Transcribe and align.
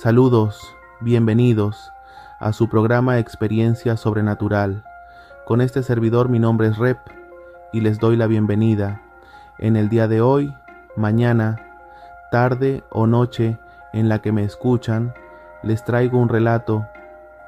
Saludos, 0.00 0.76
bienvenidos 1.00 1.92
a 2.38 2.52
su 2.52 2.68
programa 2.68 3.18
Experiencia 3.18 3.96
Sobrenatural. 3.96 4.84
Con 5.44 5.60
este 5.60 5.82
servidor 5.82 6.28
mi 6.28 6.38
nombre 6.38 6.68
es 6.68 6.78
Rep 6.78 6.98
y 7.72 7.80
les 7.80 7.98
doy 7.98 8.16
la 8.16 8.28
bienvenida 8.28 9.02
en 9.58 9.74
el 9.74 9.88
día 9.88 10.06
de 10.06 10.20
hoy, 10.20 10.54
mañana, 10.94 11.56
tarde 12.30 12.84
o 12.90 13.08
noche 13.08 13.58
en 13.92 14.08
la 14.08 14.20
que 14.20 14.30
me 14.30 14.44
escuchan, 14.44 15.14
les 15.64 15.84
traigo 15.84 16.20
un 16.20 16.28
relato, 16.28 16.86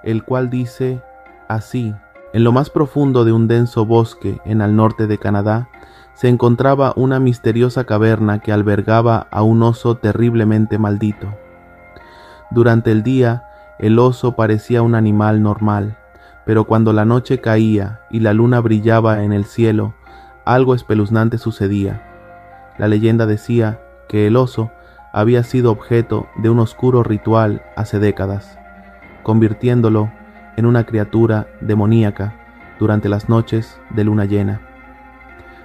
el 0.03 0.25
cual 0.25 0.51
dice 0.51 1.01
así. 1.47 1.95
En 2.33 2.43
lo 2.43 2.51
más 2.51 2.69
profundo 2.69 3.25
de 3.25 3.31
un 3.31 3.47
denso 3.47 3.87
bosque 3.87 4.41
en 4.45 4.61
el 4.61 4.75
norte 4.75 5.07
de 5.07 5.19
Canadá, 5.19 5.69
se 6.15 6.27
encontraba 6.27 6.95
una 6.97 7.21
misteriosa 7.21 7.85
caverna 7.85 8.41
que 8.41 8.51
albergaba 8.51 9.29
a 9.31 9.45
un 9.45 9.63
oso 9.63 9.99
terriblemente 9.99 10.79
maldito. 10.79 11.29
Durante 12.51 12.91
el 12.91 13.03
día, 13.03 13.45
el 13.79 13.99
oso 13.99 14.35
parecía 14.35 14.83
un 14.83 14.97
animal 14.97 15.43
normal, 15.43 15.97
pero 16.45 16.65
cuando 16.65 16.93
la 16.93 17.05
noche 17.05 17.41
caía 17.41 18.01
y 18.11 18.21
la 18.21 18.33
luna 18.35 18.61
brillaba 18.61 19.23
en 19.23 19.33
el 19.33 19.45
cielo, 19.45 19.95
algo 20.45 20.75
espeluznante 20.75 21.39
sucedía. 21.39 22.03
La 22.77 22.89
leyenda 22.89 23.27
decía 23.27 23.81
que 24.09 24.27
el 24.27 24.37
oso 24.37 24.73
había 25.13 25.45
sido 25.45 25.71
objeto 25.71 26.29
de 26.37 26.51
un 26.51 26.59
oscuro 26.59 27.05
ritual 27.05 27.63
hace 27.77 28.01
décadas, 28.01 28.59
convirtiéndolo 29.23 30.11
en 30.57 30.67
una 30.67 30.85
criatura 30.85 31.47
demoníaca 31.61 32.35
durante 32.81 33.09
las 33.09 33.29
noches 33.29 33.81
de 33.91 34.05
luna 34.05 34.25
llena. 34.25 34.61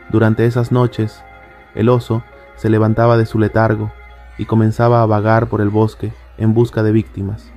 Durante 0.09 0.45
esas 0.45 0.71
noches, 0.71 1.23
el 1.73 1.90
oso 1.90 2.23
se 2.55 2.70
levantaba 2.70 3.17
de 3.17 3.26
su 3.26 3.40
letargo 3.40 3.91
y 4.38 4.45
comenzaba 4.45 5.02
a 5.02 5.05
vagar 5.07 5.48
por 5.48 5.62
el 5.62 5.70
bosque 5.70 6.13
en 6.38 6.53
busca 6.53 6.84
de 6.84 6.91
víctimas. 6.91 7.52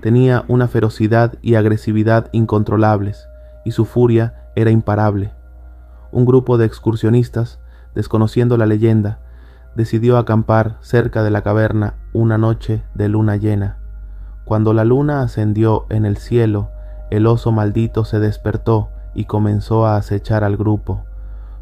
Tenía 0.00 0.44
una 0.48 0.66
ferocidad 0.66 1.34
y 1.42 1.56
agresividad 1.56 2.28
incontrolables, 2.32 3.28
y 3.64 3.72
su 3.72 3.84
furia 3.84 4.46
era 4.54 4.70
imparable. 4.70 5.32
Un 6.10 6.24
grupo 6.24 6.58
de 6.58 6.66
excursionistas, 6.66 7.60
desconociendo 7.94 8.56
la 8.56 8.66
leyenda, 8.66 9.18
decidió 9.74 10.16
acampar 10.16 10.78
cerca 10.80 11.22
de 11.22 11.30
la 11.30 11.42
caverna 11.42 11.94
una 12.12 12.38
noche 12.38 12.82
de 12.94 13.08
luna 13.08 13.36
llena. 13.36 13.76
Cuando 14.44 14.72
la 14.72 14.84
luna 14.84 15.22
ascendió 15.22 15.86
en 15.90 16.06
el 16.06 16.16
cielo, 16.16 16.70
el 17.10 17.26
oso 17.26 17.52
maldito 17.52 18.04
se 18.04 18.18
despertó 18.18 18.88
y 19.14 19.26
comenzó 19.26 19.86
a 19.86 19.96
acechar 19.96 20.44
al 20.44 20.56
grupo. 20.56 21.04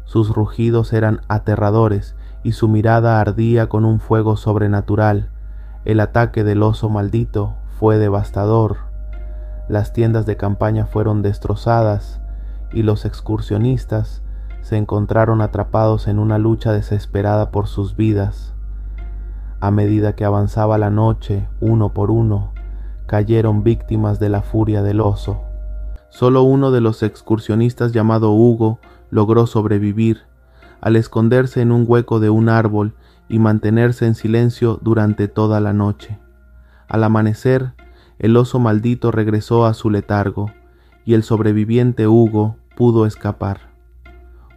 Sus 0.05 0.33
rugidos 0.33 0.93
eran 0.93 1.21
aterradores 1.27 2.15
y 2.41 2.53
su 2.53 2.67
mirada 2.67 3.19
ardía 3.19 3.67
con 3.67 3.85
un 3.85 3.99
fuego 3.99 4.37
sobrenatural 4.37 5.29
el 5.85 5.99
ataque 5.99 6.43
del 6.43 6.63
oso 6.63 6.89
maldito 6.89 7.55
fue 7.79 7.97
devastador. 7.97 8.77
Las 9.67 9.93
tiendas 9.93 10.25
de 10.25 10.35
campaña 10.35 10.85
fueron 10.85 11.21
destrozadas 11.21 12.21
y 12.73 12.83
los 12.83 13.05
excursionistas 13.05 14.21
se 14.61 14.77
encontraron 14.77 15.41
atrapados 15.41 16.07
en 16.07 16.19
una 16.19 16.37
lucha 16.37 16.71
desesperada 16.73 17.51
por 17.51 17.67
sus 17.67 17.95
vidas. 17.95 18.53
A 19.61 19.71
medida 19.71 20.15
que 20.15 20.25
avanzaba 20.25 20.77
la 20.77 20.89
noche, 20.89 21.47
uno 21.59 21.93
por 21.93 22.11
uno, 22.11 22.53
cayeron 23.05 23.63
víctimas 23.63 24.19
de 24.19 24.29
la 24.29 24.41
furia 24.41 24.83
del 24.83 25.01
oso. 25.01 25.41
Solo 26.09 26.43
uno 26.43 26.71
de 26.71 26.81
los 26.81 27.03
excursionistas 27.03 27.91
llamado 27.91 28.31
Hugo 28.31 28.79
logró 29.09 29.47
sobrevivir. 29.47 30.23
Al 30.81 30.95
esconderse 30.95 31.61
en 31.61 31.71
un 31.71 31.85
hueco 31.87 32.19
de 32.19 32.29
un 32.29 32.49
árbol 32.49 32.95
y 33.29 33.39
mantenerse 33.39 34.05
en 34.07 34.15
silencio 34.15 34.79
durante 34.81 35.27
toda 35.27 35.59
la 35.59 35.71
noche. 35.71 36.19
Al 36.87 37.03
amanecer, 37.03 37.73
el 38.17 38.35
oso 38.35 38.59
maldito 38.59 39.11
regresó 39.11 39.65
a 39.65 39.73
su 39.73 39.89
letargo, 39.89 40.51
y 41.05 41.13
el 41.13 41.23
sobreviviente 41.23 42.07
Hugo 42.07 42.57
pudo 42.75 43.05
escapar. 43.05 43.69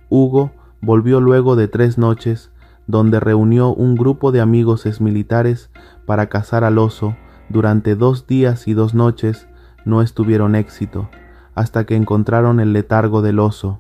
Hugo 0.09 0.50
volvió 0.81 1.21
luego 1.21 1.55
de 1.55 1.69
tres 1.69 1.99
noches, 1.99 2.50
donde 2.87 3.21
reunió 3.21 3.72
un 3.72 3.94
grupo 3.94 4.32
de 4.32 4.41
amigos 4.41 4.87
exmilitares 4.87 5.71
para 6.05 6.28
cazar 6.28 6.65
al 6.65 6.78
oso. 6.78 7.16
Durante 7.49 7.94
dos 7.94 8.27
días 8.27 8.66
y 8.66 8.75
dos 8.75 8.94
noches 8.94 9.47
no 9.84 10.03
estuvieron 10.03 10.55
éxito, 10.55 11.09
hasta 11.55 11.84
que 11.84 11.97
encontraron 11.97 12.61
el 12.61 12.72
letargo 12.72 13.22
del 13.22 13.38
oso. 13.38 13.78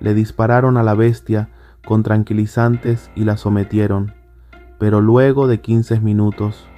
Le 0.00 0.14
dispararon 0.14 0.76
a 0.76 0.82
la 0.82 0.94
bestia 0.94 1.50
con 1.86 2.02
tranquilizantes 2.02 3.10
y 3.14 3.24
la 3.24 3.38
sometieron. 3.38 4.12
Pero 4.78 5.00
luego 5.00 5.46
de 5.46 5.62
quince 5.62 5.98
minutos, 6.00 6.68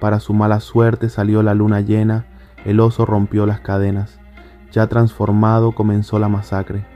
para 0.00 0.20
su 0.20 0.32
mala 0.32 0.60
suerte 0.60 1.10
salió 1.10 1.42
la 1.42 1.52
luna 1.52 1.82
llena, 1.82 2.24
el 2.64 2.80
oso 2.80 3.04
rompió 3.04 3.44
las 3.44 3.60
cadenas. 3.60 4.18
Ya 4.72 4.86
transformado 4.86 5.72
comenzó 5.72 6.18
la 6.18 6.28
masacre. 6.28 6.86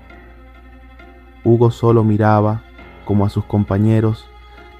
Hugo 1.45 1.71
solo 1.71 2.05
miraba, 2.05 2.63
como 3.05 3.27
a 3.27 3.29
sus 3.29 3.45
compañeros, 3.45 4.27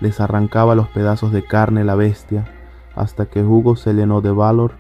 les 0.01 0.21
arrancaba 0.21 0.75
los 0.75 0.89
pedazos 0.89 1.33
de 1.33 1.45
carne 1.45 1.85
la 1.85 1.97
bestia, 1.97 2.47
hasta 2.95 3.27
que 3.27 3.43
Hugo 3.43 3.77
se 3.77 3.93
llenó 3.93 4.21
de 4.21 4.31
valor 4.31 4.73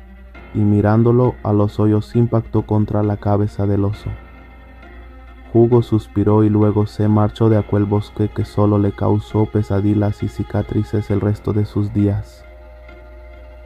y 0.55 0.61
mirándolo 0.61 1.35
a 1.43 1.53
los 1.53 1.79
hoyos 1.79 2.15
impactó 2.17 2.63
contra 2.63 3.03
la 3.03 3.17
cabeza 3.17 3.67
del 3.67 3.85
oso. 3.85 4.11
Hugo 5.55 5.83
suspiró 5.83 6.45
y 6.45 6.51
luego 6.51 6.87
se 6.87 7.09
marchó 7.09 7.49
de 7.49 7.57
aquel 7.57 7.85
bosque 7.85 8.29
que 8.29 8.45
solo 8.45 8.79
le 8.79 8.93
causó 8.93 9.47
pesadillas 9.47 10.23
y 10.23 10.29
cicatrices 10.29 11.11
el 11.11 11.21
resto 11.21 11.53
de 11.53 11.65
sus 11.65 11.93
días. 11.95 12.45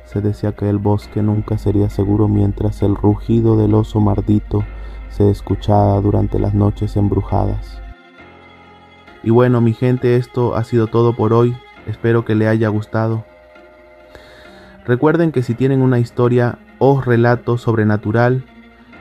Se 0.05 0.21
decía 0.21 0.53
que 0.53 0.69
el 0.69 0.79
bosque 0.79 1.23
nunca 1.23 1.59
sería 1.59 1.91
seguro 1.91 2.29
mientras 2.29 2.83
el 2.83 2.95
rugido 2.95 3.57
del 3.57 3.75
oso 3.75 4.01
mardito 4.01 4.63
se 5.09 5.29
escuchaba 5.31 6.01
durante 6.01 6.39
las 6.39 6.55
noches 6.55 6.97
embrujadas. 6.97 7.81
Y 9.23 9.31
bueno, 9.31 9.61
mi 9.61 9.73
gente, 9.73 10.17
esto 10.17 10.55
ha 10.55 10.65
sido 10.65 10.87
todo 10.87 11.15
por 11.15 11.33
hoy. 11.33 11.57
Espero 11.87 12.25
que 12.25 12.35
le 12.35 12.49
haya 12.49 12.69
gustado. 12.69 13.25
Recuerden 14.85 15.33
que 15.33 15.43
si 15.43 15.55
tienen 15.55 15.81
una 15.81 15.99
historia 15.99 16.59
o 16.79 17.01
relato 17.01 17.57
sobrenatural, 17.57 18.45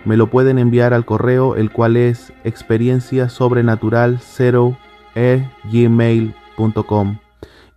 me 0.05 0.17
lo 0.17 0.29
pueden 0.29 0.59
enviar 0.59 0.93
al 0.93 1.05
correo 1.05 1.55
el 1.55 1.71
cual 1.71 1.97
es 1.97 2.33
experiencia 2.43 3.29
sobrenatural 3.29 4.19
0 4.21 4.77
gmail.com 5.71 7.19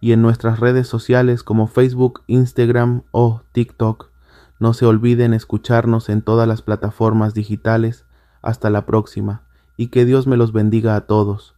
y 0.01 0.13
en 0.13 0.23
nuestras 0.23 0.61
redes 0.61 0.87
sociales 0.87 1.43
como 1.43 1.67
Facebook, 1.67 2.23
Instagram 2.27 3.03
o 3.11 3.43
TikTok. 3.53 4.11
No 4.59 4.75
se 4.75 4.87
olviden 4.87 5.35
escucharnos 5.35 6.09
en 6.09 6.23
todas 6.23 6.47
las 6.47 6.63
plataformas 6.63 7.35
digitales. 7.35 8.05
Hasta 8.43 8.69
la 8.69 8.85
próxima 8.85 9.43
y 9.77 9.89
que 9.89 10.05
Dios 10.05 10.27
me 10.27 10.37
los 10.37 10.53
bendiga 10.53 10.97
a 10.97 11.07
todos. 11.07 11.55